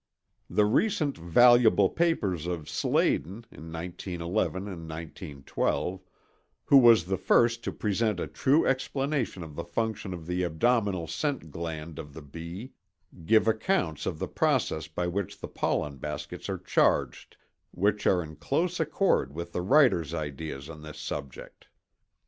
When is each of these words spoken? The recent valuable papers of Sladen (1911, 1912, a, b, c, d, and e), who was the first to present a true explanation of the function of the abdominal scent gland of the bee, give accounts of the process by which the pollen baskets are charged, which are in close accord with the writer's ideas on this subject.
The 0.49 0.65
recent 0.65 1.15
valuable 1.15 1.87
papers 1.87 2.47
of 2.47 2.67
Sladen 2.67 3.45
(1911, 3.51 4.63
1912, 4.87 5.93
a, 5.93 5.97
b, 5.97 6.01
c, 6.01 6.01
d, 6.01 6.01
and 6.01 6.01
e), 6.01 6.65
who 6.65 6.77
was 6.79 7.05
the 7.05 7.19
first 7.19 7.63
to 7.63 7.71
present 7.71 8.19
a 8.19 8.25
true 8.25 8.65
explanation 8.65 9.43
of 9.43 9.53
the 9.55 9.63
function 9.63 10.11
of 10.11 10.25
the 10.25 10.41
abdominal 10.41 11.05
scent 11.05 11.51
gland 11.51 11.99
of 11.99 12.15
the 12.15 12.23
bee, 12.23 12.71
give 13.25 13.47
accounts 13.47 14.07
of 14.07 14.17
the 14.17 14.27
process 14.27 14.87
by 14.87 15.05
which 15.05 15.39
the 15.39 15.47
pollen 15.47 15.97
baskets 15.97 16.49
are 16.49 16.57
charged, 16.57 17.37
which 17.69 18.07
are 18.07 18.23
in 18.23 18.35
close 18.37 18.79
accord 18.79 19.31
with 19.35 19.51
the 19.51 19.61
writer's 19.61 20.15
ideas 20.15 20.67
on 20.67 20.81
this 20.81 20.97
subject. 20.97 21.67